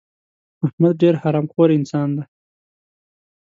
[0.65, 2.23] احمد ډېر حرام خور انسان دی.